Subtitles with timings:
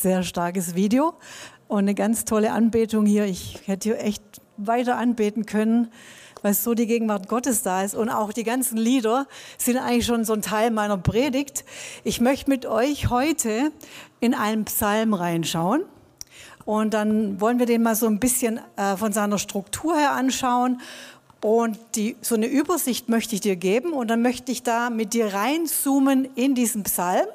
[0.00, 1.14] sehr starkes Video
[1.68, 3.26] und eine ganz tolle Anbetung hier.
[3.26, 4.22] Ich hätte hier echt
[4.56, 5.88] weiter anbeten können,
[6.42, 7.94] weil so die Gegenwart Gottes da ist.
[7.94, 9.26] Und auch die ganzen Lieder
[9.58, 11.64] sind eigentlich schon so ein Teil meiner Predigt.
[12.02, 13.72] Ich möchte mit euch heute
[14.20, 15.82] in einen Psalm reinschauen.
[16.64, 20.80] Und dann wollen wir den mal so ein bisschen äh, von seiner Struktur her anschauen.
[21.42, 23.92] Und die, so eine Übersicht möchte ich dir geben.
[23.92, 27.26] Und dann möchte ich da mit dir reinzoomen in diesen Psalm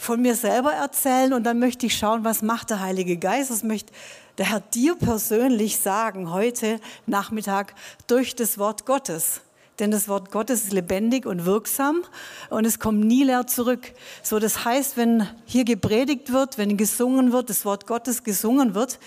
[0.00, 3.62] von mir selber erzählen und dann möchte ich schauen, was macht der Heilige Geist, was
[3.62, 3.92] möchte
[4.38, 7.74] der Herr dir persönlich sagen heute Nachmittag
[8.06, 9.42] durch das Wort Gottes.
[9.78, 12.02] Denn das Wort Gottes ist lebendig und wirksam
[12.48, 13.92] und es kommt nie leer zurück.
[14.22, 18.98] So, das heißt, wenn hier gepredigt wird, wenn gesungen wird, das Wort Gottes gesungen wird,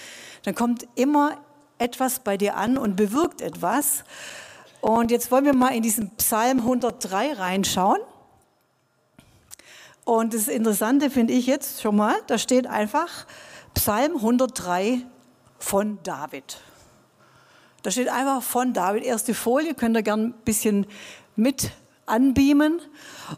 [0.44, 1.38] dann kommt immer
[1.80, 4.04] etwas bei dir an und bewirkt etwas.
[4.80, 8.00] Und jetzt wollen wir mal in diesen Psalm 103 reinschauen.
[10.06, 13.26] Und das Interessante finde ich jetzt schon mal, da steht einfach
[13.74, 15.02] Psalm 103
[15.60, 16.58] von David.
[17.84, 19.04] Da steht einfach von David.
[19.04, 20.86] Erste Folie, könnt ihr gerne ein bisschen
[21.36, 21.72] mit
[22.06, 22.82] anbeamen.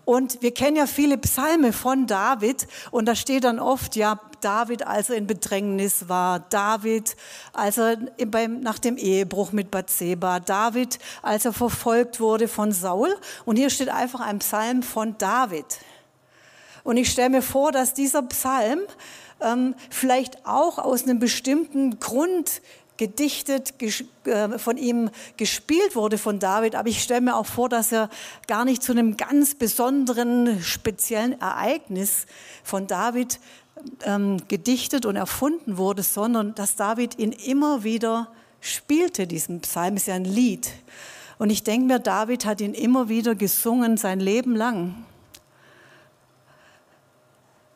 [0.06, 4.86] Und wir kennen ja viele Psalme von David und da steht dann oft, ja, David,
[4.86, 7.16] als er in Bedrängnis war, David,
[7.54, 13.16] als er beim, nach dem Ehebruch mit Bathseba, David, als er verfolgt wurde von Saul.
[13.46, 15.66] Und hier steht einfach ein Psalm von David.
[16.86, 18.80] Und ich stelle mir vor, dass dieser Psalm
[19.42, 22.62] ähm, vielleicht auch aus einem bestimmten Grund
[22.98, 23.74] gedichtet,
[24.26, 28.10] äh, von ihm gespielt wurde von David, aber ich stelle mir auch vor, dass er
[28.48, 32.28] gar nicht zu einem ganz besonderen, speziellen Ereignis
[32.64, 33.40] von David
[34.04, 38.30] ähm, gedichtet und erfunden wurde, sondern dass David ihn immer wieder
[38.62, 40.70] spielte, diesen Psalm ist ja ein Lied.
[41.40, 45.04] Und ich denke mir, David hat ihn immer wieder gesungen, sein Leben lang.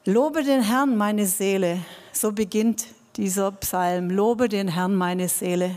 [0.10, 1.86] Lobe den Herrn, meine Seele.
[2.14, 4.10] So beginnt dieser Psalm.
[4.10, 5.76] Lobe den Herrn, meine Seele.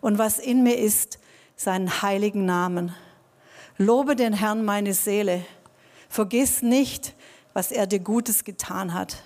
[0.00, 1.18] Und was in mir ist,
[1.54, 2.94] seinen heiligen Namen.
[3.76, 5.44] Lobe den Herrn, meine Seele.
[6.08, 7.12] Vergiss nicht,
[7.52, 9.22] was er dir Gutes getan hat.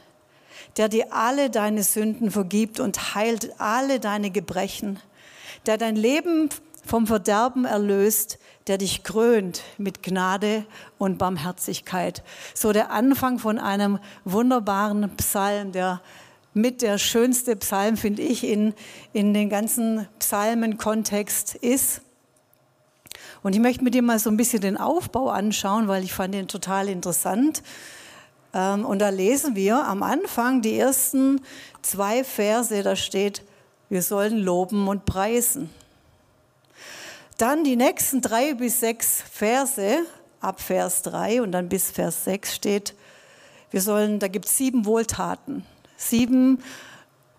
[0.76, 4.98] Der dir alle deine Sünden vergibt und heilt alle deine Gebrechen.
[5.66, 6.48] Der dein Leben
[6.84, 10.65] vom Verderben erlöst, der dich krönt mit Gnade
[10.98, 12.22] und Barmherzigkeit.
[12.54, 16.00] So der Anfang von einem wunderbaren Psalm, der
[16.54, 18.75] mit der schönste Psalm, finde ich, in,
[19.12, 22.03] in den ganzen Psalmenkontext ist.
[23.43, 26.34] Und ich möchte mit dir mal so ein bisschen den Aufbau anschauen, weil ich fand
[26.34, 27.62] den total interessant.
[28.53, 31.41] Ähm, und da lesen wir am Anfang die ersten
[31.81, 33.43] zwei Verse, da steht,
[33.88, 35.70] wir sollen loben und preisen.
[37.42, 40.06] Dann die nächsten drei bis sechs Verse,
[40.38, 42.94] ab Vers 3 und dann bis Vers 6 steht,
[43.72, 45.66] wir sollen, da gibt es sieben Wohltaten.
[45.97, 46.62] Sieben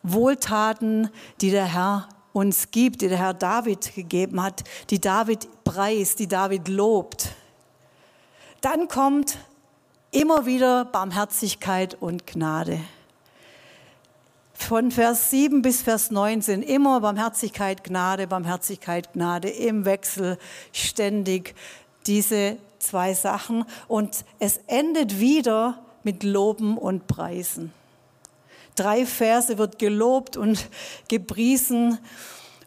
[0.02, 1.10] Wohltaten,
[1.40, 6.28] die der Herr uns gibt, die der Herr David gegeben hat, die David preist, die
[6.28, 7.30] David lobt.
[8.60, 9.38] Dann kommt
[10.12, 12.82] immer wieder Barmherzigkeit und Gnade
[14.64, 20.38] von Vers 7 bis Vers 9 sind immer Barmherzigkeit, Gnade, Barmherzigkeit, Gnade im Wechsel
[20.72, 21.54] ständig
[22.08, 27.74] diese zwei Sachen und es endet wieder mit Loben und Preisen.
[28.76, 30.68] Drei Verse wird gelobt und
[31.08, 32.00] gepriesen.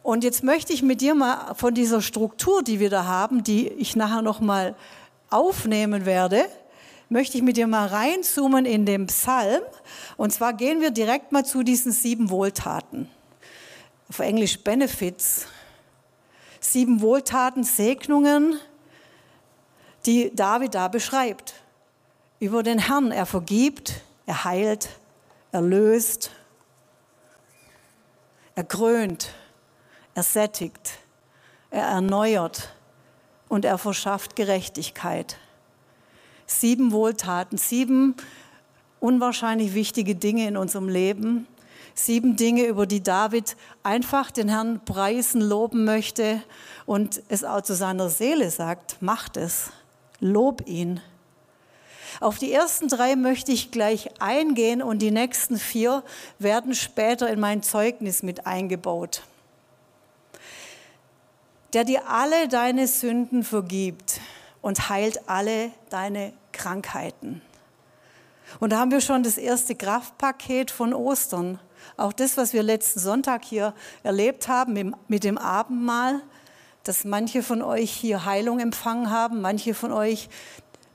[0.03, 3.69] Und jetzt möchte ich mit dir mal von dieser Struktur, die wir da haben, die
[3.69, 4.77] ich nachher noch mal
[5.31, 6.45] aufnehmen werde,
[7.09, 9.63] möchte ich mit dir mal reinzoomen in den Psalm.
[10.17, 13.09] Und zwar gehen wir direkt mal zu diesen sieben Wohltaten.
[14.09, 15.47] Auf Englisch Benefits.
[16.61, 18.59] Sieben Wohltaten, Segnungen,
[20.05, 21.55] die David da beschreibt.
[22.41, 23.13] Über den Herrn.
[23.13, 23.95] Er vergibt,
[24.27, 24.89] er heilt,
[25.53, 26.31] er löst,
[28.55, 29.31] er krönt,
[30.15, 30.99] er sättigt,
[31.71, 32.75] er erneuert
[33.49, 35.39] und er verschafft Gerechtigkeit
[36.47, 38.15] sieben Wohltaten, sieben
[39.01, 41.47] unwahrscheinlich wichtige Dinge in unserem Leben,
[41.95, 46.43] sieben Dinge, über die David einfach den Herrn preisen, loben möchte
[46.85, 49.71] und es auch zu seiner Seele sagt, macht es,
[50.21, 51.01] lob ihn.
[52.21, 56.03] Auf die ersten drei möchte ich gleich eingehen und die nächsten vier
[56.39, 59.23] werden später in mein Zeugnis mit eingebaut.
[61.75, 64.06] Der dir alle deine Sünden vergibt
[64.67, 67.41] und heilt alle deine Krankheiten.
[68.59, 71.61] Und da haben wir schon das erste Kraftpaket von Ostern.
[71.97, 76.21] Auch das, was wir letzten Sonntag hier erlebt haben mit dem Abendmahl,
[76.83, 80.29] dass manche von euch hier Heilung empfangen haben, manche von euch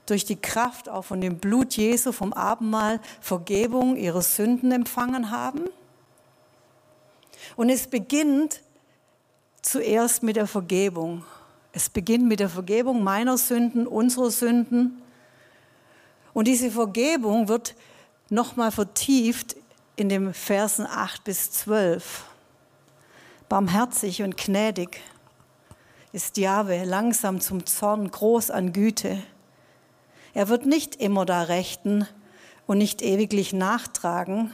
[0.04, 5.62] durch die Kraft auch von dem Blut Jesu vom Abendmahl Vergebung ihrer Sünden empfangen haben.
[7.56, 8.60] Und es beginnt
[9.62, 11.24] zuerst mit der Vergebung.
[11.72, 15.02] Es beginnt mit der Vergebung meiner Sünden, unserer Sünden.
[16.34, 17.74] Und diese Vergebung wird
[18.28, 19.56] nochmal vertieft
[19.96, 22.24] in den Versen 8 bis 12.
[23.48, 25.00] Barmherzig und gnädig
[26.12, 29.22] ist Jahwe, langsam zum Zorn, groß an Güte.
[30.34, 32.06] Er wird nicht immer da rechten
[32.66, 34.52] und nicht ewiglich nachtragen.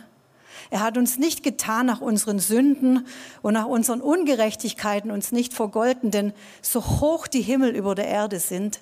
[0.70, 3.06] Er hat uns nicht getan nach unseren Sünden
[3.42, 6.32] und nach unseren Ungerechtigkeiten uns nicht vergolten, denn
[6.62, 8.80] so hoch die Himmel über der Erde sind,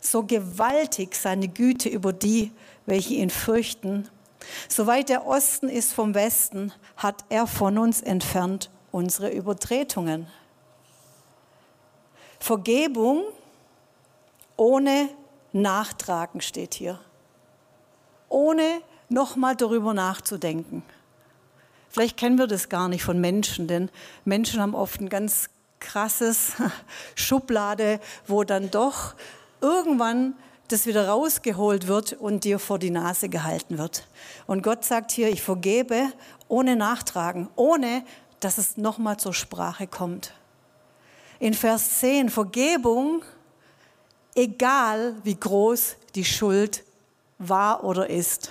[0.00, 2.52] so gewaltig seine Güte über die,
[2.86, 4.08] welche ihn fürchten.
[4.68, 10.26] Soweit der Osten ist vom Westen, hat er von uns entfernt unsere Übertretungen.
[12.38, 13.24] Vergebung
[14.56, 15.08] ohne
[15.52, 17.00] Nachtragen steht hier.
[18.28, 20.82] Ohne nochmal darüber nachzudenken.
[21.96, 23.88] Vielleicht kennen wir das gar nicht von Menschen, denn
[24.26, 25.48] Menschen haben oft ein ganz
[25.80, 26.52] krasses
[27.14, 29.14] Schublade, wo dann doch
[29.62, 30.34] irgendwann
[30.68, 34.06] das wieder rausgeholt wird und dir vor die Nase gehalten wird.
[34.46, 36.12] Und Gott sagt hier, ich vergebe
[36.48, 38.04] ohne Nachtragen, ohne
[38.40, 40.34] dass es nochmal zur Sprache kommt.
[41.38, 43.22] In Vers 10, Vergebung,
[44.34, 46.84] egal wie groß die Schuld
[47.38, 48.50] war oder ist.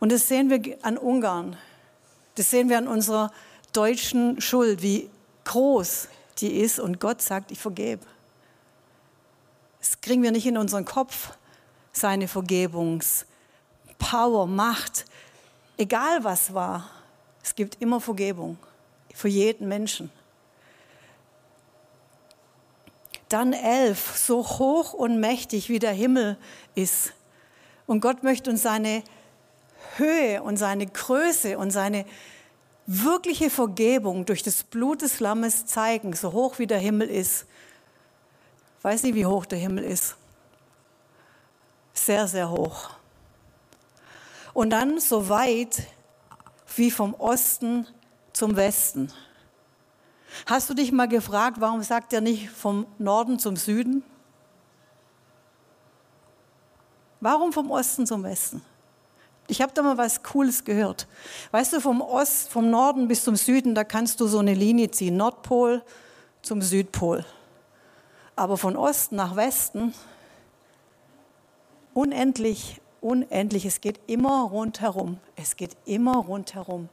[0.00, 1.56] Und das sehen wir an Ungarn.
[2.36, 3.32] Das sehen wir an unserer
[3.72, 5.10] deutschen Schuld, wie
[5.44, 6.06] groß
[6.38, 6.78] die ist.
[6.78, 8.06] Und Gott sagt, ich vergebe.
[9.80, 11.32] Das kriegen wir nicht in unseren Kopf,
[11.92, 15.06] seine Vergebungspower, Macht.
[15.76, 16.90] Egal was war,
[17.42, 18.58] es gibt immer Vergebung
[19.14, 20.10] für jeden Menschen.
[23.28, 26.36] Dann elf, so hoch und mächtig wie der Himmel
[26.74, 27.12] ist.
[27.86, 29.02] Und Gott möchte uns seine
[29.98, 32.04] Höhe und seine Größe und seine
[32.86, 37.46] wirkliche Vergebung durch das Blut des Lammes zeigen, so hoch wie der Himmel ist.
[38.78, 40.16] Ich weiß nicht, wie hoch der Himmel ist.
[41.92, 42.90] Sehr, sehr hoch.
[44.54, 45.82] Und dann so weit
[46.76, 47.86] wie vom Osten
[48.32, 49.12] zum Westen.
[50.44, 54.04] Hast du dich mal gefragt, warum sagt er nicht vom Norden zum Süden?
[57.20, 58.62] Warum vom Osten zum Westen?
[59.48, 61.06] Ich habe da mal was Cooles gehört.
[61.52, 64.90] Weißt du, vom Ost, vom Norden bis zum Süden, da kannst du so eine Linie
[64.90, 65.82] ziehen, Nordpol
[66.42, 67.24] zum Südpol.
[68.34, 69.94] Aber von Osten nach Westen,
[71.94, 75.18] unendlich, unendlich, es geht immer rundherum.
[75.36, 76.88] Es geht immer rundherum.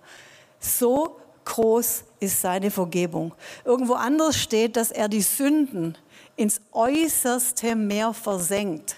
[0.60, 3.34] So groß ist seine Vergebung.
[3.66, 5.98] Irgendwo anders steht, dass er die Sünden
[6.36, 8.96] ins äußerste Meer versenkt.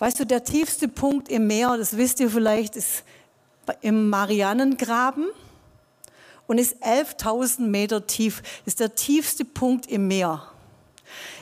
[0.00, 3.04] Weißt du, der tiefste Punkt im Meer, das wisst ihr vielleicht, ist
[3.82, 5.26] im Marianengraben
[6.46, 8.42] und ist 11.000 Meter tief.
[8.64, 10.42] Ist der tiefste Punkt im Meer.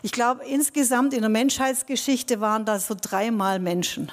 [0.02, 4.10] Ich glaube, insgesamt in der Menschheitsgeschichte waren da so dreimal Menschen.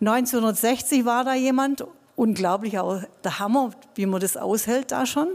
[0.00, 5.26] 1960 war da jemand, unglaublich, der Hammer, wie man das aushält da schon.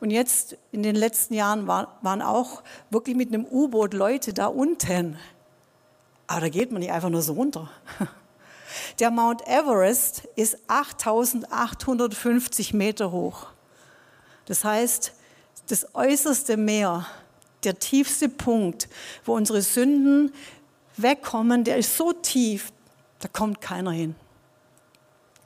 [0.00, 5.18] Und jetzt in den letzten Jahren waren auch wirklich mit einem U-Boot Leute da unten.
[6.26, 7.70] Aber da geht man nicht einfach nur so runter.
[8.98, 13.46] Der Mount Everest ist 8850 Meter hoch.
[14.46, 15.12] Das heißt,
[15.68, 17.06] das äußerste Meer,
[17.62, 18.88] der tiefste Punkt,
[19.24, 20.32] wo unsere Sünden
[20.96, 22.72] wegkommen, der ist so tief,
[23.20, 24.14] da kommt keiner hin.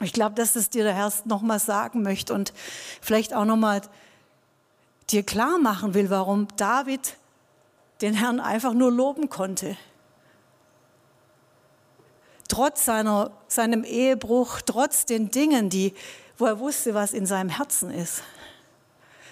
[0.00, 2.52] Ich glaube, dass es dir der Herr nochmal sagen möchte und
[3.00, 3.82] vielleicht auch nochmal
[5.10, 7.16] dir klar machen will, warum David
[8.00, 9.76] den Herrn einfach nur loben konnte
[12.48, 15.94] trotz seiner, seinem Ehebruch, trotz den Dingen, die,
[16.36, 18.22] wo er wusste, was in seinem Herzen ist,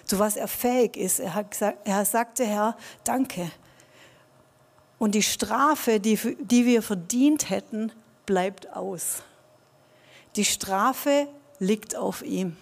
[0.05, 1.19] zu was er fähig ist.
[1.19, 3.51] Er, hat gesagt, er sagte, Herr, danke.
[4.99, 7.93] Und die Strafe, die, die wir verdient hätten,
[8.25, 9.23] bleibt aus.
[10.37, 12.57] Die Strafe liegt auf ihm.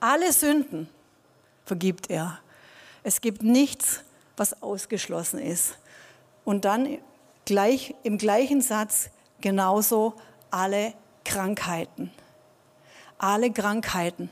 [0.00, 0.88] Alle Sünden
[1.64, 2.40] vergibt er.
[3.02, 4.00] Es gibt nichts,
[4.36, 5.76] was ausgeschlossen ist.
[6.44, 6.98] Und dann
[7.44, 9.10] gleich, im gleichen Satz
[9.40, 10.14] genauso
[10.50, 12.10] alle Krankheiten.
[13.18, 14.30] Alle Krankheiten.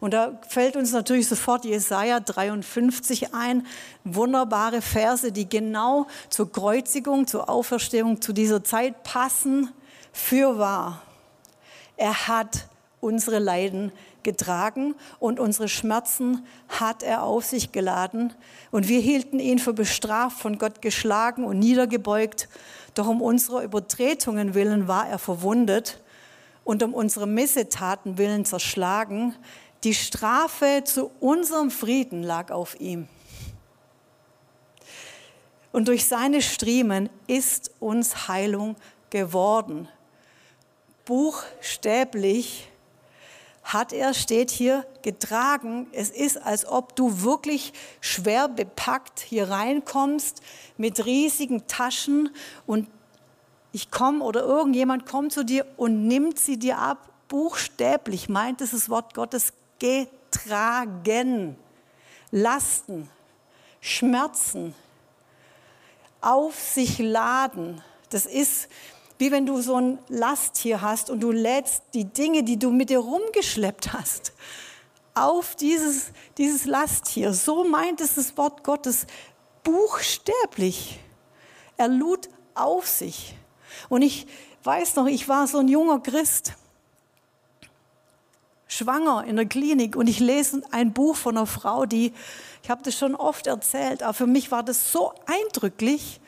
[0.00, 3.66] Und da fällt uns natürlich sofort Jesaja 53 ein,
[4.04, 9.70] wunderbare Verse, die genau zur Kreuzigung, zur Auferstehung zu dieser Zeit passen.
[10.12, 11.02] Für wahr.
[11.96, 12.66] Er hat
[13.00, 13.92] unsere Leiden
[14.22, 18.32] getragen und unsere Schmerzen hat er auf sich geladen.
[18.70, 22.48] Und wir hielten ihn für bestraft, von Gott geschlagen und niedergebeugt.
[22.94, 26.00] Doch um unserer Übertretungen willen war er verwundet
[26.64, 29.34] und um unsere Missetaten willen zerschlagen.
[29.84, 33.08] Die Strafe zu unserem Frieden lag auf ihm.
[35.72, 38.76] Und durch seine Striemen ist uns Heilung
[39.08, 39.88] geworden.
[41.04, 42.69] Buchstäblich
[43.62, 45.86] hat er, steht hier, getragen.
[45.92, 50.42] Es ist, als ob du wirklich schwer bepackt hier reinkommst
[50.76, 52.30] mit riesigen Taschen
[52.66, 52.88] und
[53.72, 57.08] ich komme oder irgendjemand kommt zu dir und nimmt sie dir ab.
[57.28, 61.56] Buchstäblich meint es das Wort Gottes getragen.
[62.32, 63.08] Lasten,
[63.80, 64.74] Schmerzen,
[66.20, 67.82] auf sich laden.
[68.10, 68.68] Das ist
[69.20, 72.88] wie wenn du so ein Lasttier hast und du lädst die Dinge, die du mit
[72.88, 74.32] dir rumgeschleppt hast,
[75.14, 77.34] auf dieses, dieses Lasttier.
[77.34, 79.06] So meint es das Wort Gottes
[79.62, 81.00] buchstäblich.
[81.76, 83.34] Er lud auf sich.
[83.90, 84.26] Und ich
[84.64, 86.54] weiß noch, ich war so ein junger Christ,
[88.68, 92.14] schwanger in der Klinik und ich lese ein Buch von einer Frau, die,
[92.62, 96.20] ich habe das schon oft erzählt, aber für mich war das so eindrücklich,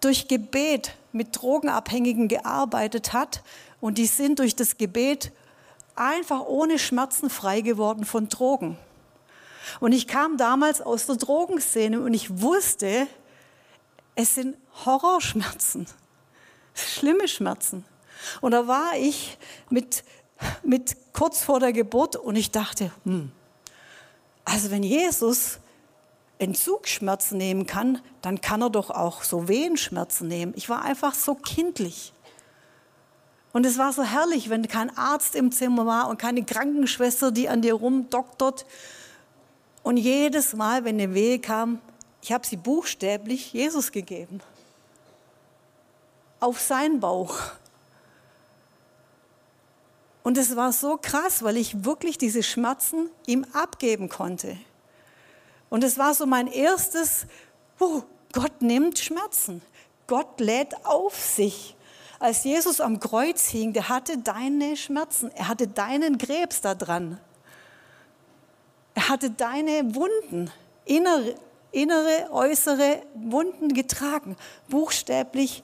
[0.00, 3.42] durch Gebet mit Drogenabhängigen gearbeitet hat
[3.80, 5.32] und die sind durch das Gebet
[5.94, 8.78] einfach ohne Schmerzen frei geworden von Drogen.
[9.80, 13.06] Und ich kam damals aus der Drogenszene und ich wusste,
[14.14, 15.86] es sind Horrorschmerzen,
[16.74, 17.84] schlimme Schmerzen.
[18.40, 19.38] Und da war ich
[19.70, 20.04] mit,
[20.62, 23.30] mit kurz vor der Geburt und ich dachte, hm,
[24.44, 25.58] also wenn Jesus
[26.42, 30.52] Entzugsschmerzen nehmen kann, dann kann er doch auch so Wehenschmerzen nehmen.
[30.56, 32.12] Ich war einfach so kindlich.
[33.52, 37.48] Und es war so herrlich, wenn kein Arzt im Zimmer war und keine Krankenschwester, die
[37.48, 38.66] an dir rumdoktert.
[39.84, 41.80] Und jedes Mal, wenn eine Wehe kam,
[42.22, 44.40] ich habe sie buchstäblich Jesus gegeben.
[46.40, 47.38] Auf seinen Bauch.
[50.24, 54.56] Und es war so krass, weil ich wirklich diese Schmerzen ihm abgeben konnte.
[55.72, 57.24] Und es war so mein erstes,
[57.80, 58.02] oh,
[58.34, 59.62] Gott nimmt Schmerzen.
[60.06, 61.74] Gott lädt auf sich.
[62.18, 65.30] Als Jesus am Kreuz hing, der hatte deine Schmerzen.
[65.34, 67.18] Er hatte deinen Krebs da dran.
[68.94, 70.50] Er hatte deine Wunden,
[70.84, 71.36] innere,
[71.70, 74.36] innere, äußere Wunden getragen,
[74.68, 75.62] buchstäblich.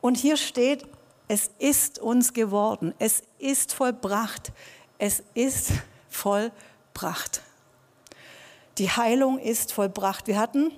[0.00, 0.84] Und hier steht,
[1.28, 4.50] es ist uns geworden, es ist vollbracht,
[4.98, 5.70] es ist
[6.10, 7.42] vollbracht.
[8.78, 10.28] Die Heilung ist vollbracht.
[10.28, 10.70] Wir hatten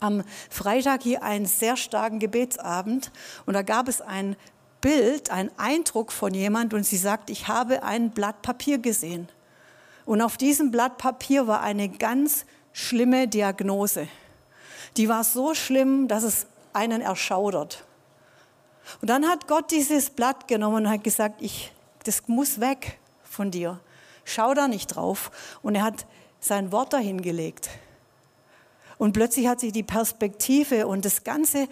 [0.00, 3.10] am Freitag hier einen sehr starken Gebetsabend
[3.46, 4.36] und da gab es ein
[4.80, 9.28] Bild, einen Eindruck von jemand und sie sagt, ich habe ein Blatt Papier gesehen.
[10.04, 14.08] Und auf diesem Blatt Papier war eine ganz schlimme Diagnose.
[14.96, 17.84] Die war so schlimm, dass es einen erschaudert.
[19.00, 21.72] Und dann hat Gott dieses Blatt genommen und hat gesagt, ich,
[22.04, 23.78] das muss weg von dir.
[24.24, 25.30] Schau da nicht drauf.
[25.62, 26.06] Und er hat
[26.40, 27.70] sein Wort dahingelegt.
[28.98, 31.68] Und plötzlich hat sich die Perspektive und das ganze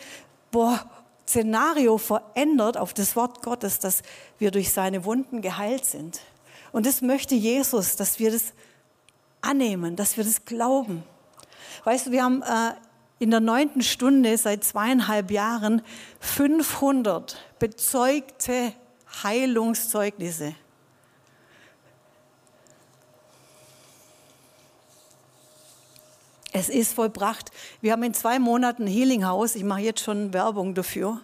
[0.50, 0.88] boah,
[1.26, 4.02] Szenario verändert auf das Wort Gottes, dass
[4.38, 6.20] wir durch seine Wunden geheilt sind.
[6.72, 8.52] Und das möchte Jesus, dass wir das
[9.42, 11.02] annehmen, dass wir das glauben.
[11.84, 12.72] Weißt du, wir haben äh,
[13.18, 15.82] in der neunten Stunde seit zweieinhalb Jahren
[16.20, 18.72] 500 bezeugte
[19.22, 20.54] Heilungszeugnisse.
[26.52, 27.50] Es ist vollbracht.
[27.82, 29.54] Wir haben in zwei Monaten Healing House.
[29.54, 31.20] Ich mache jetzt schon Werbung dafür.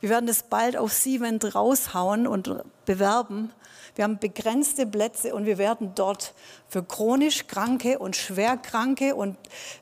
[0.00, 3.50] Wir werden das bald auf Sievent raushauen und bewerben.
[3.96, 6.32] Wir haben begrenzte Plätze und wir werden dort
[6.68, 9.36] für chronisch Kranke und Schwerkranke und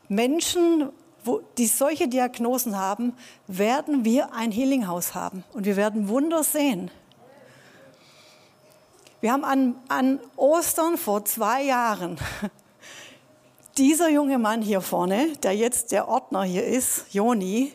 [0.08, 0.88] Menschen,
[1.58, 3.12] die solche Diagnosen haben,
[3.46, 6.90] werden wir ein Healing House haben und wir werden Wunder sehen.
[9.20, 12.16] Wir haben an, an Ostern vor zwei Jahren
[13.78, 17.72] dieser junge Mann hier vorne, der jetzt der Ordner hier ist, Joni,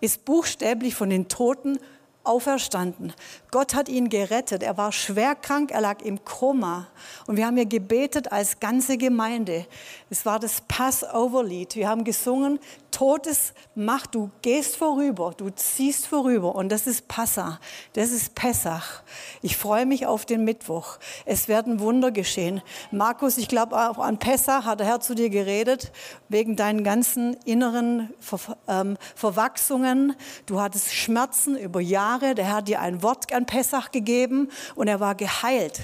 [0.00, 1.78] ist buchstäblich von den Toten
[2.24, 3.12] auferstanden.
[3.50, 4.62] Gott hat ihn gerettet.
[4.62, 6.88] Er war schwer krank, er lag im Koma.
[7.26, 9.66] Und wir haben hier gebetet als ganze Gemeinde.
[10.10, 11.76] Es war das Passover-Lied.
[11.76, 12.58] Wir haben gesungen,
[12.96, 17.60] Todes macht, du gehst vorüber, du ziehst vorüber und das ist Passa,
[17.92, 19.02] das ist Pessach.
[19.42, 20.96] Ich freue mich auf den Mittwoch.
[21.26, 22.62] Es werden Wunder geschehen.
[22.90, 25.92] Markus, ich glaube auch an Pessach hat der Herr zu dir geredet,
[26.30, 30.16] wegen deinen ganzen inneren Ver ähm, Verwachsungen.
[30.46, 34.88] Du hattest Schmerzen über Jahre, der Herr hat dir ein Wort an Pessach gegeben und
[34.88, 35.82] er war geheilt.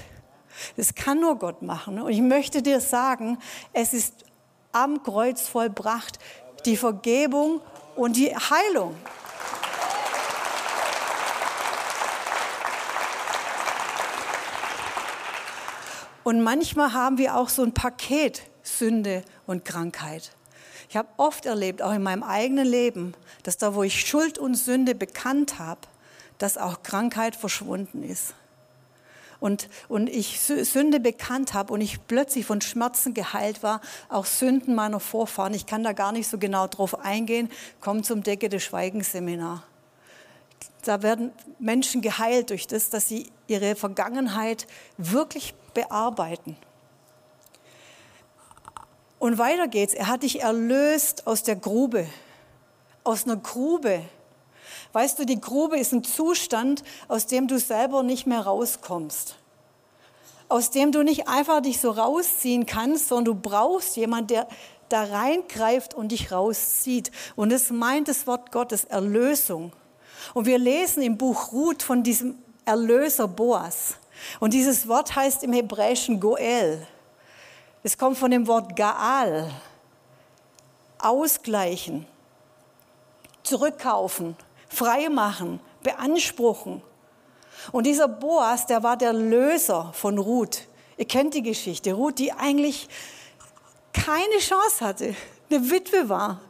[0.77, 2.01] Das kann nur Gott machen.
[2.01, 3.37] Und ich möchte dir sagen,
[3.71, 4.25] es ist
[4.71, 6.17] am Kreuz vollbracht,
[6.65, 7.61] die Vergebung
[7.95, 8.95] und die Heilung.
[16.23, 20.31] Und manchmal haben wir auch so ein Paket Sünde und Krankheit.
[20.89, 24.55] Ich habe oft erlebt, auch in meinem eigenen Leben, dass da, wo ich Schuld und
[24.55, 25.81] Sünde bekannt habe,
[26.37, 28.33] dass auch Krankheit verschwunden ist
[29.43, 34.73] und, und ich Sünde bekannt habe und ich plötzlich von Schmerzen geheilt war, auch Sünden
[34.73, 35.53] meiner Vorfahren.
[35.53, 37.51] Ich kann da gar nicht so genau drauf eingehen.
[37.81, 39.63] Komm zum Decke des Schweigenseminar.
[40.83, 44.65] Da werden Menschen geheilt durch das, dass sie ihre Vergangenheit
[44.97, 46.55] wirklich bearbeiten.
[49.19, 49.93] Und weiter geht's.
[49.93, 52.07] Er hat dich erlöst aus der Grube,
[53.03, 54.03] aus einer Grube.
[54.93, 59.35] Weißt du, die Grube ist ein Zustand, aus dem du selber nicht mehr rauskommst.
[60.47, 64.47] Aus dem du nicht einfach dich so rausziehen kannst, sondern du brauchst jemanden, der
[64.89, 67.11] da reingreift und dich rauszieht.
[67.35, 69.73] Und es meint das Wort Gottes Erlösung.
[70.35, 73.95] Und wir lesen im Buch Ruth von diesem Erlöser Boas.
[74.39, 76.85] Und dieses Wort heißt im Hebräischen Goel.
[77.81, 79.51] Es kommt von dem Wort Gaal.
[80.99, 82.05] Ausgleichen,
[83.41, 84.37] zurückkaufen,
[84.73, 86.81] freimachen, beanspruchen.
[87.71, 90.67] Und dieser Boas, der war der Löser von Ruth.
[90.97, 91.93] Ihr kennt die Geschichte.
[91.93, 92.87] Ruth, die eigentlich
[93.93, 95.15] keine Chance hatte,
[95.49, 96.41] eine Witwe war.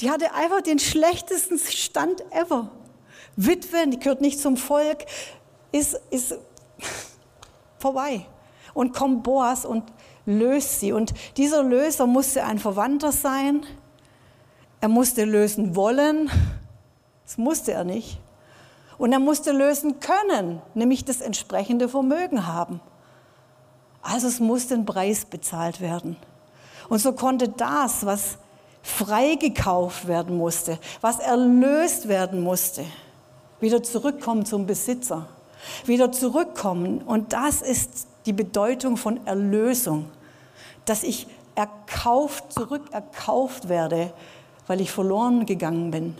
[0.00, 2.70] Die hatte einfach den schlechtesten Stand ever.
[3.36, 5.04] Witwe, die gehört nicht zum Volk,
[5.72, 6.36] ist, ist
[7.78, 8.26] vorbei.
[8.72, 9.84] Und kommt Boas und
[10.26, 10.92] löst sie.
[10.92, 13.66] Und dieser Löser musste ein Verwandter sein.
[14.80, 16.30] Er musste lösen wollen.
[17.30, 18.18] Das musste er nicht.
[18.98, 22.80] Und er musste lösen können, nämlich das entsprechende Vermögen haben.
[24.02, 26.16] Also es musste ein Preis bezahlt werden.
[26.88, 28.38] Und so konnte das, was
[28.82, 32.84] freigekauft werden musste, was erlöst werden musste,
[33.60, 35.28] wieder zurückkommen zum Besitzer,
[35.86, 37.00] wieder zurückkommen.
[37.00, 40.10] Und das ist die Bedeutung von Erlösung,
[40.84, 44.12] dass ich erkauft, zurückerkauft werde,
[44.66, 46.18] weil ich verloren gegangen bin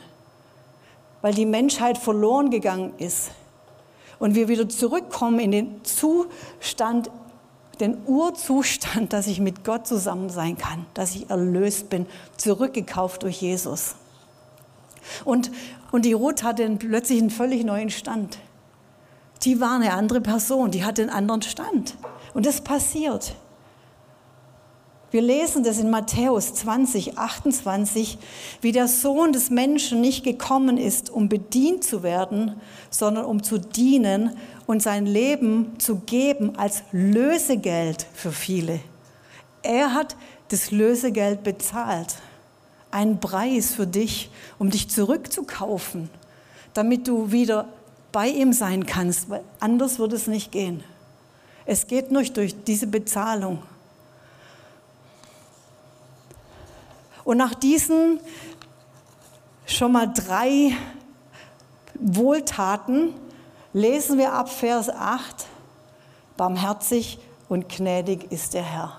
[1.23, 3.31] weil die Menschheit verloren gegangen ist
[4.19, 7.11] und wir wieder zurückkommen in den Zustand,
[7.81, 12.07] den Urzustand, dass ich mit Gott zusammen sein kann, dass ich erlöst bin,
[12.37, 13.95] zurückgekauft durch Jesus.
[15.25, 15.51] Und,
[15.91, 18.39] und die Ruth hatte plötzlich einen völlig neuen Stand.
[19.43, 21.97] Die war eine andere Person, die hatte einen anderen Stand.
[22.35, 23.35] Und das passiert.
[25.11, 28.17] Wir lesen das in Matthäus 20, 28,
[28.61, 33.59] wie der Sohn des Menschen nicht gekommen ist, um bedient zu werden, sondern um zu
[33.59, 38.79] dienen und sein Leben zu geben als Lösegeld für viele.
[39.63, 40.15] Er hat
[40.49, 42.15] das Lösegeld bezahlt,
[42.93, 46.09] einen Preis für dich, um dich zurückzukaufen,
[46.73, 47.69] damit du wieder
[48.13, 50.85] bei ihm sein kannst, weil anders wird es nicht gehen.
[51.67, 53.59] Es geht nur durch diese Bezahlung.
[57.25, 58.21] Und nach diesen
[59.67, 60.73] schon mal drei
[61.95, 63.15] Wohltaten
[63.73, 65.47] lesen wir ab Vers 8,
[66.37, 68.97] barmherzig und gnädig ist der Herr.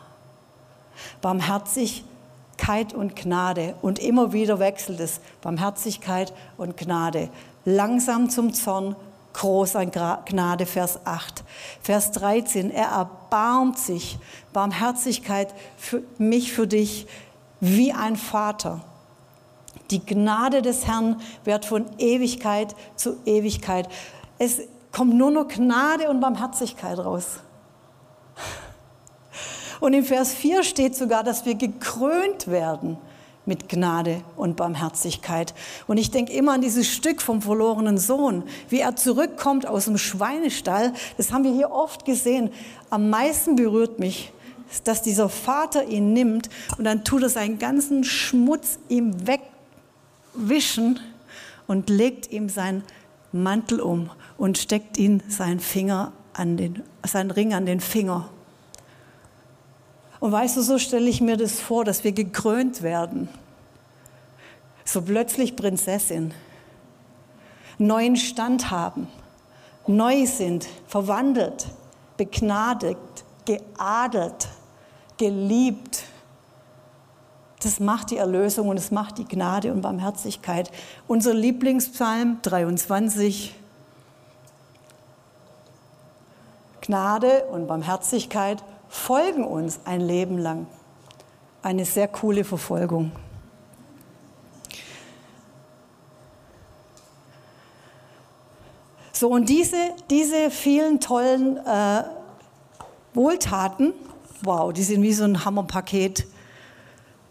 [1.22, 3.76] Barmherzigkeit und Gnade.
[3.82, 5.20] Und immer wieder wechselt es.
[5.42, 7.30] Barmherzigkeit und Gnade.
[7.66, 8.96] Langsam zum Zorn,
[9.34, 11.44] groß an Gnade, Vers 8.
[11.82, 14.18] Vers 13, er erbarmt sich.
[14.54, 17.08] Barmherzigkeit für mich, für dich
[17.62, 18.82] wie ein Vater.
[19.90, 23.88] Die Gnade des Herrn wird von Ewigkeit zu Ewigkeit.
[24.38, 24.60] Es
[24.92, 27.40] kommt nur noch Gnade und Barmherzigkeit raus.
[29.80, 32.98] Und im Vers 4 steht sogar, dass wir gekrönt werden
[33.46, 35.54] mit Gnade und Barmherzigkeit.
[35.88, 39.98] Und ich denke immer an dieses Stück vom verlorenen Sohn, wie er zurückkommt aus dem
[39.98, 40.94] Schweinestall.
[41.18, 42.52] Das haben wir hier oft gesehen.
[42.90, 44.32] Am meisten berührt mich,
[44.84, 51.00] dass dieser Vater ihn nimmt und dann tut er seinen ganzen Schmutz ihm wegwischen
[51.68, 52.84] und legt ihm seinen
[53.32, 58.30] Mantel um und steckt ihn seinen Finger an den, seinen Ring an den Finger.
[60.20, 63.28] Und weißt du, so stelle ich mir das vor, dass wir gekrönt werden.
[64.86, 66.34] so plötzlich Prinzessin,
[67.78, 69.08] neuen Stand haben,
[69.88, 71.68] neu sind, verwandelt,
[72.18, 74.50] begnadigt, geadelt,
[75.22, 76.02] geliebt.
[77.62, 80.72] Das macht die Erlösung und es macht die Gnade und Barmherzigkeit.
[81.08, 83.54] Unser Lieblingspsalm 23.
[86.82, 90.66] Gnade und Barmherzigkeit folgen uns ein Leben lang.
[91.62, 93.12] Eine sehr coole Verfolgung.
[99.14, 99.78] So, und diese,
[100.10, 102.06] diese vielen tollen äh,
[103.14, 103.94] Wohltaten,
[104.44, 106.26] wow, die sind wie so ein Hammerpaket.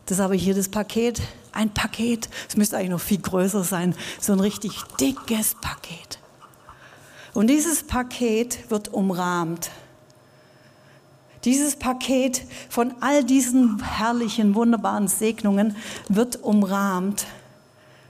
[0.07, 1.21] Das habe ich hier das Paket,
[1.53, 6.19] ein Paket, es müsste eigentlich noch viel größer sein, so ein richtig dickes Paket.
[7.33, 9.71] Und dieses Paket wird umrahmt.
[11.45, 15.77] Dieses Paket von all diesen herrlichen, wunderbaren Segnungen
[16.09, 17.27] wird umrahmt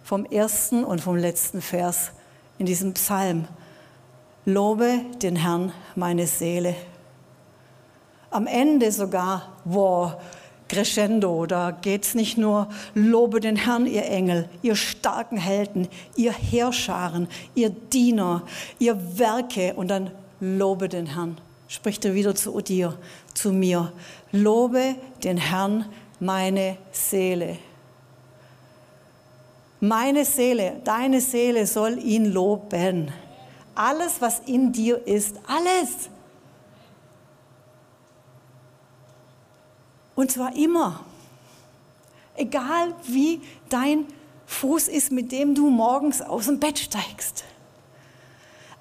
[0.02, 2.10] vom ersten und vom letzten Vers
[2.58, 3.46] in diesem Psalm.
[4.44, 6.74] Lobe den Herrn, meine Seele.
[8.30, 10.14] Am Ende sogar, wow,
[10.68, 16.32] crescendo, da geht es nicht nur, lobe den Herrn, ihr Engel, ihr starken Helden, ihr
[16.32, 18.42] Heerscharen, ihr Diener,
[18.78, 21.38] ihr Werke und dann lobe den Herrn.
[21.66, 22.96] Spricht er wieder zu dir,
[23.34, 23.92] zu mir.
[24.32, 25.86] Lobe den Herrn,
[26.18, 27.58] meine Seele.
[29.80, 33.12] Meine Seele, deine Seele soll ihn loben
[33.80, 36.10] alles, was in dir ist, alles.
[40.20, 41.00] Und zwar immer.
[42.36, 44.04] Egal wie dein
[44.44, 47.44] Fuß ist, mit dem du morgens aus dem Bett steigst.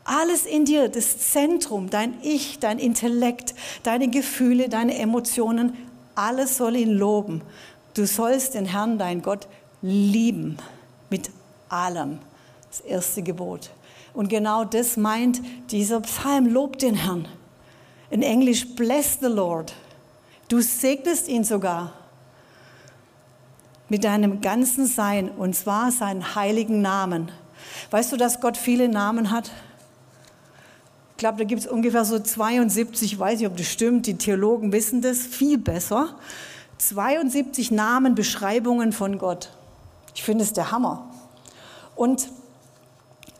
[0.03, 5.77] Alles in dir, das Zentrum, dein Ich, dein Intellekt, deine Gefühle, deine Emotionen,
[6.13, 7.41] alles soll ihn loben.
[7.93, 9.47] Du sollst den Herrn, dein Gott,
[9.81, 10.57] lieben
[11.09, 11.31] mit
[11.69, 12.19] allem.
[12.69, 13.69] Das erste Gebot.
[14.13, 15.39] Und genau das meint
[15.71, 16.47] dieser Psalm.
[16.47, 17.29] Lob den Herrn.
[18.09, 19.73] In Englisch, bless the Lord.
[20.49, 21.93] Du segnest ihn sogar
[23.87, 27.31] mit deinem ganzen Sein und zwar seinen heiligen Namen.
[27.91, 29.51] Weißt du, dass Gott viele Namen hat?
[31.11, 34.17] Ich glaube, da gibt es ungefähr so 72, ich weiß nicht, ob das stimmt, die
[34.17, 36.15] Theologen wissen das viel besser.
[36.79, 39.51] 72 Namen, Beschreibungen von Gott.
[40.15, 41.11] Ich finde es der Hammer.
[41.95, 42.27] Und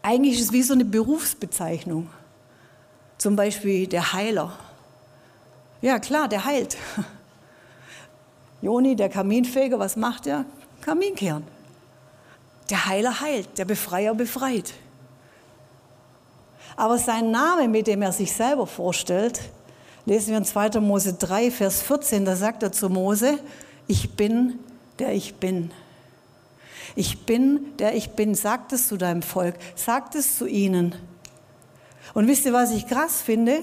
[0.03, 2.07] eigentlich ist es wie so eine Berufsbezeichnung.
[3.17, 4.53] Zum Beispiel der Heiler.
[5.81, 6.77] Ja, klar, der heilt.
[8.61, 10.45] Joni, der Kaminfeger, was macht er?
[10.81, 11.43] Kaminkehren.
[12.69, 14.73] Der Heiler heilt, der Befreier befreit.
[16.75, 19.41] Aber sein Name, mit dem er sich selber vorstellt,
[20.05, 20.79] lesen wir in 2.
[20.79, 23.39] Mose 3, Vers 14, da sagt er zu Mose,
[23.87, 24.59] ich bin,
[24.99, 25.71] der ich bin.
[26.95, 28.35] Ich bin, der ich bin.
[28.35, 29.55] Sag es zu deinem Volk.
[29.75, 30.95] Sag es zu ihnen.
[32.13, 33.61] Und wisst ihr, was ich krass finde?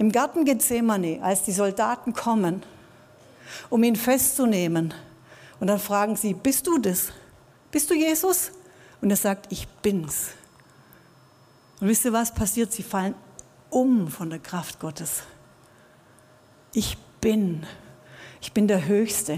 [0.00, 2.62] Im Garten Gethsemane, als die Soldaten kommen,
[3.68, 4.94] um ihn festzunehmen,
[5.60, 7.12] und dann fragen sie, bist du das?
[7.70, 8.50] Bist du Jesus?
[9.02, 10.30] Und er sagt, ich bin's.
[11.82, 12.72] Und wisst ihr, was passiert?
[12.72, 13.14] Sie fallen
[13.68, 15.22] um von der Kraft Gottes.
[16.72, 17.66] Ich bin.
[18.40, 19.36] Ich bin der Höchste.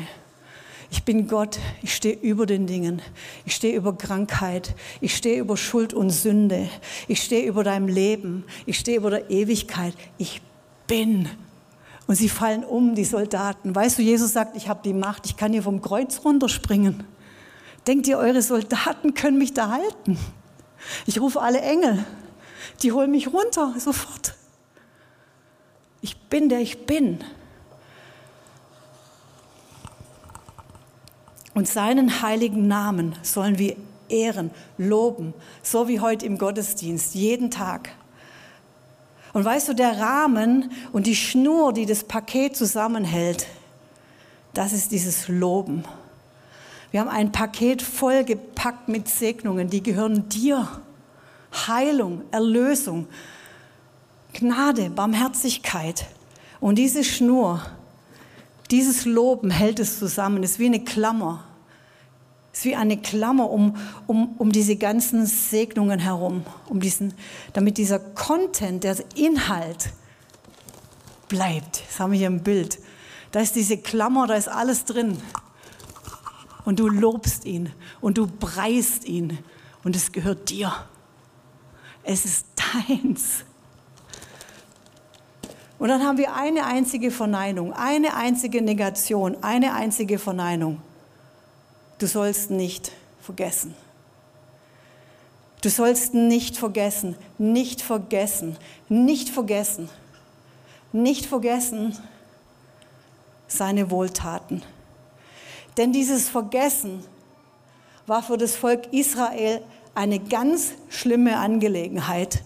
[0.92, 3.02] Ich bin Gott, ich stehe über den Dingen.
[3.44, 4.76] Ich stehe über Krankheit.
[5.00, 6.68] Ich stehe über Schuld und Sünde.
[7.08, 8.44] Ich stehe über deinem Leben.
[8.64, 9.94] Ich stehe über der Ewigkeit.
[10.18, 10.40] Ich
[10.92, 11.26] bin.
[12.06, 13.74] Und sie fallen um, die Soldaten.
[13.74, 17.04] Weißt du, Jesus sagt, ich habe die Macht, ich kann hier vom Kreuz runterspringen.
[17.86, 20.18] Denkt ihr, eure Soldaten können mich da halten?
[21.06, 22.04] Ich rufe alle Engel.
[22.82, 24.34] Die holen mich runter, sofort.
[26.02, 27.24] Ich bin der ich bin.
[31.54, 33.76] Und seinen heiligen Namen sollen wir
[34.10, 37.92] ehren, loben, so wie heute im Gottesdienst, jeden Tag.
[39.32, 43.46] Und weißt du, der Rahmen und die Schnur, die das Paket zusammenhält,
[44.54, 45.84] das ist dieses Loben.
[46.90, 50.68] Wir haben ein Paket vollgepackt mit Segnungen, die gehören dir.
[51.66, 53.06] Heilung, Erlösung,
[54.34, 56.06] Gnade, Barmherzigkeit.
[56.60, 57.62] Und diese Schnur,
[58.70, 61.44] dieses Loben hält es zusammen, ist wie eine Klammer.
[62.52, 67.14] Ist wie eine Klammer um, um, um diese ganzen Segnungen herum, um diesen,
[67.54, 69.90] damit dieser Content, der Inhalt
[71.28, 71.82] bleibt.
[71.88, 72.78] Das haben wir hier im Bild.
[73.30, 75.16] Da ist diese Klammer, da ist alles drin.
[76.64, 79.38] Und du lobst ihn und du preist ihn
[79.82, 80.72] und es gehört dir.
[82.04, 82.46] Es ist
[82.88, 83.44] deins.
[85.78, 90.80] Und dann haben wir eine einzige Verneinung, eine einzige Negation, eine einzige Verneinung.
[92.02, 93.76] Du sollst nicht vergessen.
[95.60, 98.56] Du sollst nicht vergessen, nicht vergessen,
[98.88, 99.88] nicht vergessen,
[100.92, 101.96] nicht vergessen
[103.46, 104.64] seine Wohltaten.
[105.76, 107.04] Denn dieses Vergessen
[108.08, 109.62] war für das Volk Israel
[109.94, 112.42] eine ganz schlimme Angelegenheit.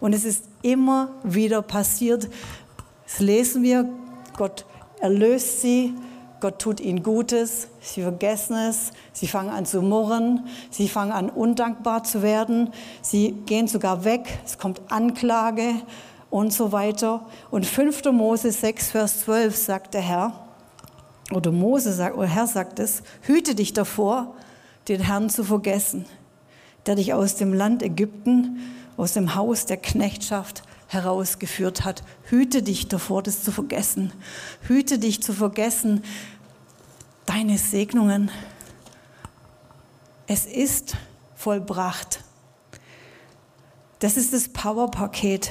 [0.00, 2.30] Und es ist immer wieder passiert.
[3.06, 3.86] Das lesen wir,
[4.38, 4.64] Gott
[5.00, 5.92] erlöst sie,
[6.40, 11.30] Gott tut ihnen Gutes, sie vergessen es, sie fangen an zu murren, sie fangen an
[11.30, 12.70] undankbar zu werden,
[13.02, 15.74] sie gehen sogar weg, es kommt Anklage
[16.30, 17.24] und so weiter.
[17.50, 18.04] Und 5.
[18.12, 20.44] Mose 6, Vers 12 sagt der Herr,
[21.32, 24.34] oder Mose sagt, oder Herr sagt es, hüte dich davor,
[24.88, 26.04] den Herrn zu vergessen,
[26.86, 28.60] der dich aus dem Land Ägypten,
[28.96, 30.62] aus dem Haus der Knechtschaft
[30.94, 32.02] herausgeführt hat.
[32.24, 34.12] Hüte dich davor, das zu vergessen.
[34.62, 36.02] Hüte dich zu vergessen,
[37.26, 38.30] deine Segnungen.
[40.26, 40.96] Es ist
[41.36, 42.20] vollbracht.
[43.98, 45.50] Das ist das Powerpaket.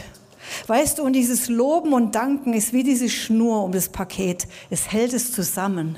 [0.67, 4.47] Weißt du, und dieses Loben und Danken ist wie diese Schnur um das Paket.
[4.69, 5.97] Es hält es zusammen.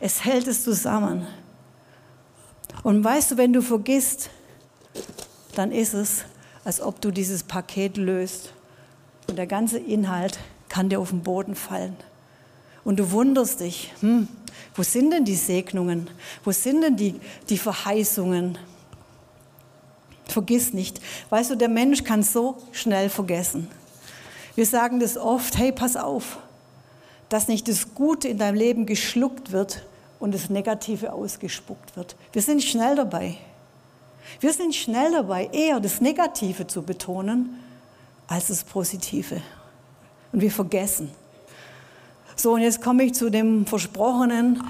[0.00, 1.26] Es hält es zusammen.
[2.82, 4.30] Und weißt du, wenn du vergisst,
[5.54, 6.24] dann ist es,
[6.64, 8.52] als ob du dieses Paket löst
[9.32, 11.96] und der ganze Inhalt kann dir auf den Boden fallen.
[12.84, 14.28] Und du wunderst dich, hm,
[14.74, 16.10] wo sind denn die Segnungen?
[16.44, 17.18] Wo sind denn die,
[17.48, 18.58] die Verheißungen?
[20.26, 21.00] Vergiss nicht.
[21.30, 23.68] Weißt du, der Mensch kann so schnell vergessen.
[24.54, 26.38] Wir sagen das oft, hey, pass auf,
[27.30, 29.82] dass nicht das Gute in deinem Leben geschluckt wird
[30.20, 32.16] und das Negative ausgespuckt wird.
[32.34, 33.38] Wir sind schnell dabei.
[34.40, 37.58] Wir sind schnell dabei, eher das Negative zu betonen
[38.32, 39.42] als das Positive.
[40.32, 41.10] Und wir vergessen.
[42.34, 44.62] So, und jetzt komme ich zu dem versprochenen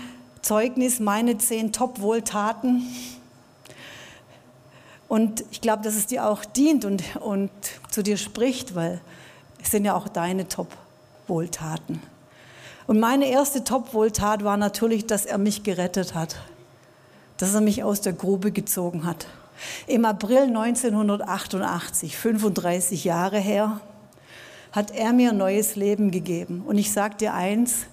[0.42, 2.82] Zeugnis, meine zehn Top-Wohltaten.
[5.06, 7.50] Und ich glaube, dass es dir auch dient und, und
[7.90, 9.00] zu dir spricht, weil
[9.62, 12.02] es sind ja auch deine Top-Wohltaten.
[12.88, 16.36] Und meine erste Top-Wohltat war natürlich, dass er mich gerettet hat,
[17.36, 19.26] dass er mich aus der Grube gezogen hat.
[19.86, 23.80] Im April 1988, 35 Jahre her,
[24.72, 26.62] hat er mir ein neues Leben gegeben.
[26.66, 27.86] Und ich sage dir eins,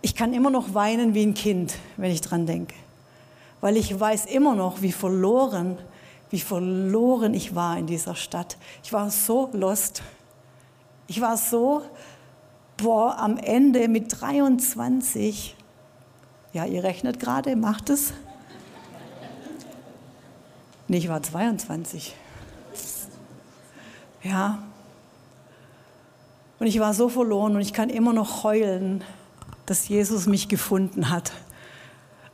[0.00, 2.74] ich kann immer noch weinen wie ein Kind, wenn ich dran denke.
[3.60, 5.76] Weil ich weiß immer noch, wie verloren,
[6.30, 8.56] wie verloren ich war in dieser Stadt.
[8.84, 10.02] Ich war so lost.
[11.08, 11.82] Ich war so,
[12.76, 15.56] boah, am Ende mit 23.
[16.52, 18.12] Ja, ihr rechnet gerade, macht es.
[20.90, 22.14] Nee, ich war 22.
[24.22, 24.58] Ja,
[26.58, 29.04] und ich war so verloren und ich kann immer noch heulen,
[29.66, 31.30] dass Jesus mich gefunden hat.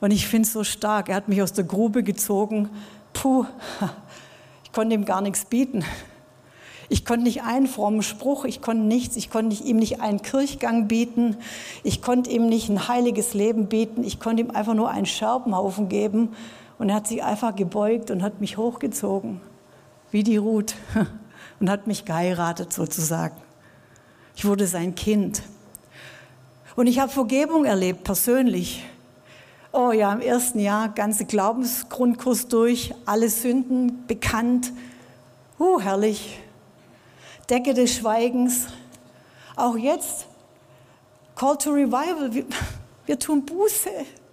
[0.01, 1.09] Und ich finde es so stark.
[1.09, 2.71] Er hat mich aus der Grube gezogen.
[3.13, 3.45] Puh,
[4.65, 5.85] ich konnte ihm gar nichts bieten.
[6.89, 10.87] Ich konnte nicht einen frommen Spruch, ich konnte nichts, ich konnte ihm nicht einen Kirchgang
[10.87, 11.37] bieten,
[11.83, 15.89] ich konnte ihm nicht ein heiliges Leben bieten, ich konnte ihm einfach nur einen Scherbenhaufen
[15.89, 16.37] geben
[16.79, 19.41] und er hat sich einfach gebeugt und hat mich hochgezogen,
[20.11, 20.75] wie die Ruth,
[21.61, 23.37] und hat mich geheiratet sozusagen.
[24.37, 25.43] Ich wurde sein Kind.
[26.77, 28.85] Und ich habe Vergebung erlebt, persönlich.
[29.73, 34.73] Oh ja, im ersten Jahr ganze Glaubensgrundkurs durch, alle Sünden bekannt.
[35.59, 36.41] Uh, herrlich.
[37.49, 38.67] Decke des Schweigens.
[39.57, 40.27] Auch jetzt,
[41.37, 42.33] Call to Revival.
[42.33, 42.45] Wir,
[43.07, 43.91] wir tun Buße.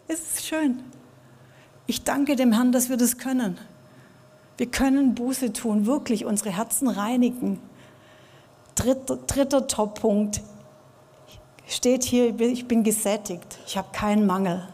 [0.07, 0.83] Es ist schön.
[1.87, 3.57] Ich danke dem Herrn, dass wir das können.
[4.57, 7.59] Wir können Buße tun, wirklich unsere Herzen reinigen.
[8.75, 10.41] Dritter, dritter Top-Punkt
[11.67, 14.67] steht hier, ich bin gesättigt, ich habe keinen Mangel.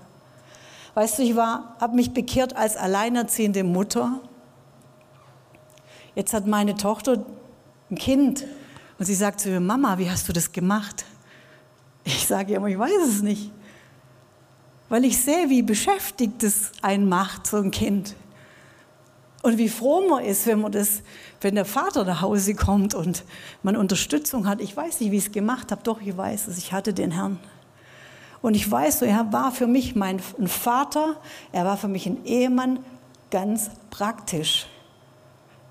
[0.95, 4.19] Weißt du, ich habe mich bekehrt als alleinerziehende Mutter.
[6.15, 7.23] Jetzt hat meine Tochter
[7.91, 8.45] ein Kind
[8.97, 11.05] und sie sagt zu mir, Mama, wie hast du das gemacht?
[12.03, 13.51] Ich sage ihr ich weiß es nicht.
[14.89, 18.15] Weil ich sehe, wie beschäftigt es einen macht, so ein Kind.
[19.43, 21.01] Und wie froh man ist, wenn man das,
[21.41, 23.23] wenn der Vater nach Hause kommt und
[23.63, 24.61] man Unterstützung hat.
[24.61, 26.57] Ich weiß nicht, wie ich es gemacht habe, doch ich weiß es.
[26.57, 27.39] Ich hatte den Herrn.
[28.41, 31.19] Und ich weiß, er war für mich mein Vater,
[31.51, 32.79] er war für mich ein Ehemann,
[33.31, 34.67] ganz praktisch.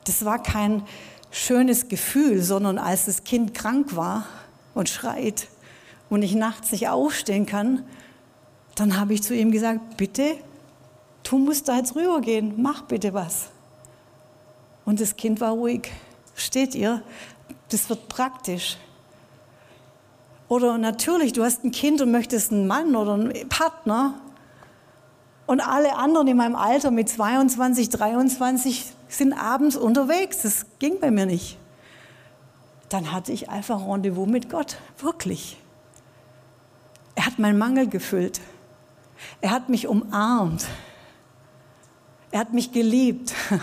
[0.05, 0.83] Das war kein
[1.31, 4.27] schönes Gefühl, sondern als das Kind krank war
[4.75, 5.49] und schreit
[6.09, 7.83] und ich nachts nicht aufstehen kann,
[8.77, 10.37] dann habe ich zu ihm gesagt, bitte,
[11.25, 13.49] du musst da jetzt rübergehen, mach bitte was.
[14.85, 15.91] Und das Kind war ruhig.
[16.37, 17.03] Steht ihr?
[17.71, 18.77] Das wird praktisch.
[20.49, 24.15] Oder natürlich, du hast ein Kind und möchtest einen Mann oder einen Partner.
[25.47, 30.43] Und alle anderen in meinem Alter mit 22, 23 sind abends unterwegs.
[30.43, 31.57] Das ging bei mir nicht.
[32.91, 35.57] Dann hatte ich einfach Rendezvous mit Gott, wirklich.
[37.17, 38.41] Er hat meinen Mangel gefüllt.
[39.41, 40.67] Er hat mich umarmt.
[42.31, 43.35] Er hat mich geliebt.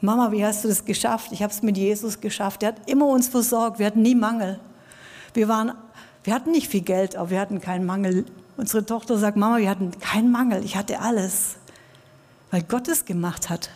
[0.00, 1.32] Mama, wie hast du das geschafft?
[1.32, 2.62] Ich habe es mit Jesus geschafft.
[2.62, 3.80] Er hat immer uns versorgt.
[3.80, 4.60] Wir hatten nie Mangel.
[5.34, 5.72] Wir, waren,
[6.22, 8.24] wir hatten nicht viel Geld, aber wir hatten keinen Mangel.
[8.56, 10.64] Unsere Tochter sagt, Mama, wir hatten keinen Mangel.
[10.64, 11.56] Ich hatte alles,
[12.50, 13.70] weil Gott es gemacht hat.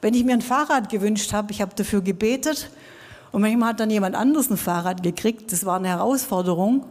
[0.00, 2.70] Wenn ich mir ein Fahrrad gewünscht habe, ich habe dafür gebetet
[3.32, 5.52] und manchmal hat dann jemand anderes ein Fahrrad gekriegt.
[5.52, 6.84] Das war eine Herausforderung.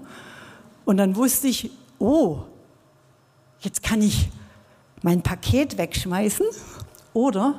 [0.88, 1.70] Und dann wusste ich,
[2.00, 2.44] oh,
[3.60, 4.30] jetzt kann ich
[5.02, 6.46] mein Paket wegschmeißen
[7.14, 7.56] oder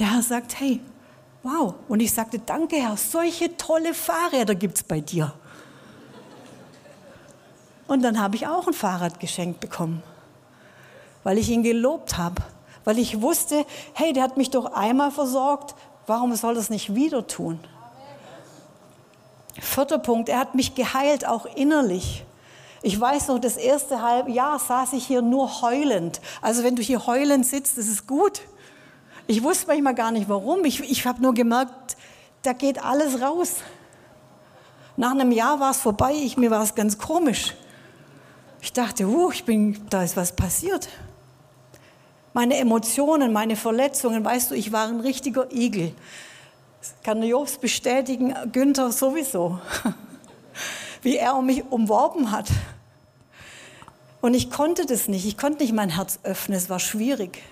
[0.00, 0.80] der Herr sagt, hey,
[1.44, 1.74] wow.
[1.86, 5.32] Und ich sagte, danke Herr, solche tolle Fahrräder gibt es bei dir.
[7.86, 10.02] Und dann habe ich auch ein Fahrrad geschenkt bekommen,
[11.22, 12.42] weil ich ihn gelobt habe,
[12.82, 15.76] weil ich wusste, hey, der hat mich doch einmal versorgt,
[16.08, 17.60] warum soll das nicht wieder tun?
[19.60, 22.24] Vierter Punkt, er hat mich geheilt, auch innerlich.
[22.82, 26.20] Ich weiß noch, das erste halbe Jahr saß ich hier nur heulend.
[26.40, 28.40] Also wenn du hier heulend sitzt, das ist gut.
[29.26, 30.64] Ich wusste manchmal gar nicht warum.
[30.64, 31.96] Ich, ich habe nur gemerkt,
[32.42, 33.56] da geht alles raus.
[34.96, 37.54] Nach einem Jahr war es vorbei, ich, mir war es ganz komisch.
[38.60, 40.88] Ich dachte, uh, ich bin, da ist was passiert.
[42.32, 45.94] Meine Emotionen, meine Verletzungen, weißt du, ich war ein richtiger Igel.
[46.80, 49.58] Das kann Jobs bestätigen, Günther sowieso.
[51.02, 52.46] Wie er mich umworben hat.
[54.20, 55.26] Und ich konnte das nicht.
[55.26, 56.56] Ich konnte nicht mein Herz öffnen.
[56.56, 57.42] Es war schwierig.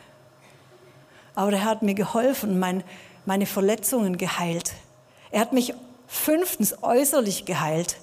[1.35, 2.85] Aber der Herr hat mir geholfen, mein,
[3.25, 4.73] meine Verletzungen geheilt.
[5.31, 5.75] Er hat mich
[6.07, 7.97] fünftens äußerlich geheilt.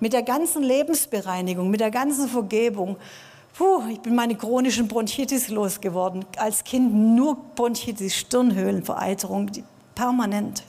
[0.00, 2.96] Mit der ganzen Lebensbereinigung, mit der ganzen Vergebung.
[3.54, 6.24] Puh, ich bin meine chronischen Bronchitis losgeworden.
[6.36, 9.50] Als Kind nur Bronchitis, Stirnhöhlenvereiterung,
[9.94, 10.62] permanent.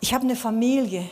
[0.00, 1.08] Ich habe eine Familie.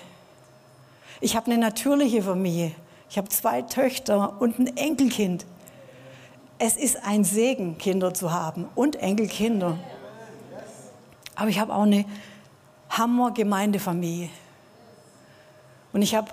[1.20, 2.72] Ich habe eine natürliche Familie.
[3.12, 5.44] Ich habe zwei Töchter und ein Enkelkind.
[6.58, 9.76] Es ist ein Segen, Kinder zu haben und Enkelkinder.
[11.34, 12.06] Aber ich habe auch eine
[12.88, 14.30] Hammer-Gemeindefamilie.
[15.92, 16.30] Und ich habe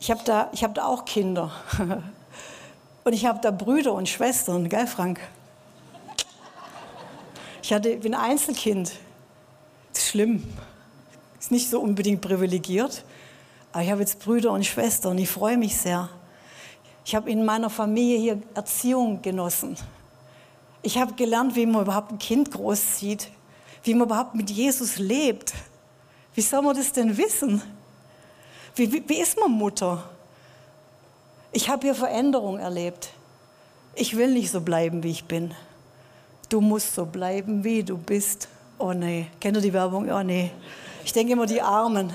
[0.00, 1.52] ich hab da, hab da auch Kinder.
[3.04, 5.20] Und ich habe da Brüder und Schwestern, gell, Frank?
[7.62, 8.92] Ich hatte, bin Einzelkind.
[9.92, 10.44] Das ist schlimm.
[11.38, 13.04] Ist nicht so unbedingt privilegiert.
[13.72, 15.18] Aber ich habe jetzt Brüder und Schwestern.
[15.18, 16.08] Ich freue mich sehr.
[17.04, 19.76] Ich habe in meiner Familie hier Erziehung genossen.
[20.82, 23.28] Ich habe gelernt, wie man überhaupt ein Kind großzieht,
[23.84, 25.54] wie man überhaupt mit Jesus lebt.
[26.34, 27.62] Wie soll man das denn wissen?
[28.74, 30.02] Wie, wie, wie ist man Mutter?
[31.52, 33.10] Ich habe hier Veränderung erlebt.
[33.94, 35.54] Ich will nicht so bleiben, wie ich bin.
[36.48, 38.48] Du musst so bleiben, wie du bist.
[38.78, 40.10] Oh nee, kennt ihr die Werbung?
[40.10, 40.50] Oh nee.
[41.04, 42.12] Ich denke immer die Armen.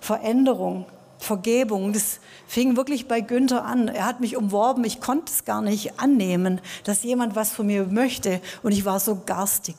[0.00, 0.86] Veränderung.
[1.22, 1.92] Vergebung.
[1.92, 3.88] Das fing wirklich bei Günther an.
[3.88, 4.84] Er hat mich umworben.
[4.84, 8.40] Ich konnte es gar nicht annehmen, dass jemand was von mir möchte.
[8.62, 9.76] Und ich war so garstig.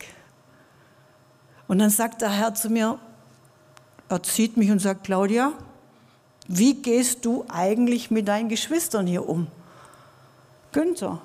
[1.67, 2.99] Und dann sagt der Herr zu mir,
[4.09, 5.53] er zieht mich und sagt, Claudia,
[6.47, 9.47] wie gehst du eigentlich mit deinen Geschwistern hier um?
[10.71, 11.21] Günther,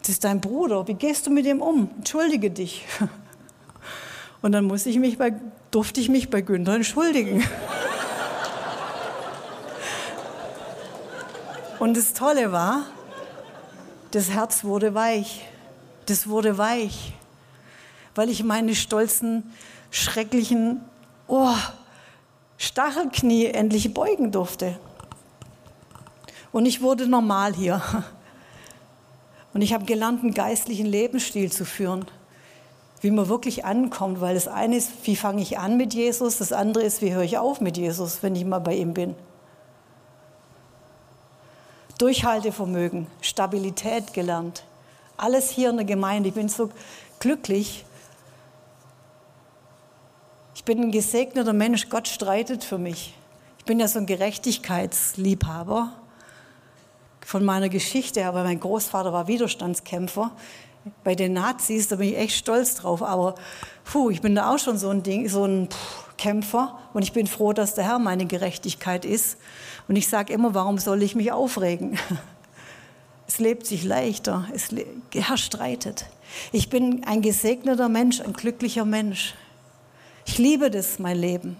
[0.00, 1.90] das ist dein Bruder, wie gehst du mit ihm um?
[1.98, 2.84] Entschuldige dich.
[4.42, 5.34] Und dann muss ich mich bei,
[5.70, 7.44] durfte ich mich bei Günther entschuldigen.
[11.82, 12.84] Und das Tolle war,
[14.12, 15.44] das Herz wurde weich.
[16.06, 17.12] Das wurde weich,
[18.14, 19.52] weil ich meine stolzen,
[19.90, 20.80] schrecklichen
[21.26, 21.56] oh,
[22.56, 24.78] Stachelknie endlich beugen durfte.
[26.52, 27.82] Und ich wurde normal hier.
[29.52, 32.04] Und ich habe gelernt, einen geistlichen Lebensstil zu führen,
[33.00, 36.52] wie man wirklich ankommt, weil das eine ist, wie fange ich an mit Jesus, das
[36.52, 39.16] andere ist, wie höre ich auf mit Jesus, wenn ich mal bei ihm bin.
[42.02, 44.64] Durchhaltevermögen, Stabilität gelernt.
[45.16, 46.30] Alles hier in der Gemeinde.
[46.30, 46.68] Ich bin so
[47.20, 47.84] glücklich.
[50.56, 51.88] Ich bin ein gesegneter Mensch.
[51.90, 53.14] Gott streitet für mich.
[53.58, 55.92] Ich bin ja so ein Gerechtigkeitsliebhaber
[57.24, 60.32] von meiner Geschichte, aber mein Großvater war Widerstandskämpfer.
[61.04, 63.04] Bei den Nazis, da bin ich echt stolz drauf.
[63.04, 63.36] Aber
[63.84, 65.68] puh, ich bin da auch schon so ein Ding, so ein
[66.18, 66.80] Kämpfer.
[66.94, 69.38] Und ich bin froh, dass der Herr meine Gerechtigkeit ist.
[69.88, 71.98] Und ich sage immer, warum soll ich mich aufregen?
[73.28, 74.68] Es lebt sich leichter, es
[75.14, 76.04] Herr streitet.
[76.50, 79.34] Ich bin ein gesegneter Mensch, ein glücklicher Mensch.
[80.26, 81.56] Ich liebe das, mein Leben.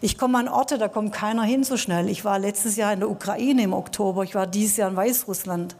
[0.00, 2.08] Ich komme an Orte, da kommt keiner hin so schnell.
[2.08, 5.74] Ich war letztes Jahr in der Ukraine im Oktober, ich war dieses Jahr in Weißrussland.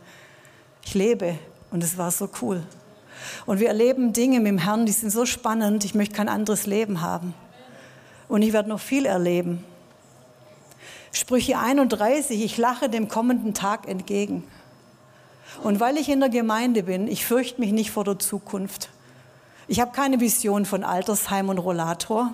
[0.84, 1.38] Ich lebe
[1.70, 2.62] und es war so cool.
[3.46, 6.66] Und wir erleben Dinge mit dem Herrn, die sind so spannend, ich möchte kein anderes
[6.66, 7.34] Leben haben.
[8.28, 9.64] Und ich werde noch viel erleben.
[11.12, 14.44] Sprüche 31, ich lache dem kommenden Tag entgegen.
[15.62, 18.88] Und weil ich in der Gemeinde bin, ich fürchte mich nicht vor der Zukunft.
[19.66, 22.32] Ich habe keine Vision von Altersheim und Rollator.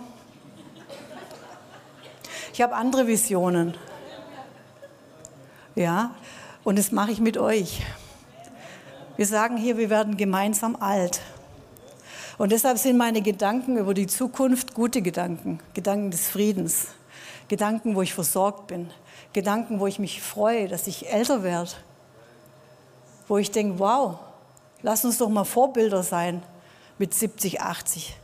[2.52, 3.74] Ich habe andere Visionen.
[5.74, 6.14] Ja,
[6.64, 7.82] und das mache ich mit euch.
[9.16, 11.20] Wir sagen hier, wir werden gemeinsam alt.
[12.38, 16.88] Und deshalb sind meine Gedanken über die Zukunft gute Gedanken, Gedanken des Friedens,
[17.48, 18.90] Gedanken, wo ich versorgt bin,
[19.32, 21.70] Gedanken, wo ich mich freue, dass ich älter werde,
[23.28, 24.18] wo ich denke, wow,
[24.82, 26.42] lass uns doch mal Vorbilder sein
[26.98, 28.16] mit 70, 80.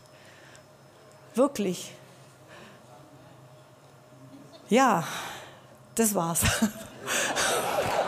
[1.34, 1.92] Wirklich.
[4.68, 5.04] Ja,
[5.94, 6.42] das war's.